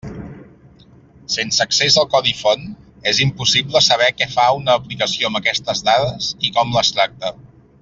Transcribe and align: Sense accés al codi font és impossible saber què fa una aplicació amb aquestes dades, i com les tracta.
Sense 1.33 1.59
accés 1.65 1.97
al 2.03 2.07
codi 2.13 2.33
font 2.39 2.63
és 3.13 3.21
impossible 3.27 3.83
saber 3.89 4.09
què 4.23 4.29
fa 4.39 4.47
una 4.63 4.79
aplicació 4.81 5.31
amb 5.33 5.41
aquestes 5.43 5.85
dades, 5.91 6.33
i 6.49 6.53
com 6.59 6.75
les 6.79 6.91
tracta. 6.99 7.33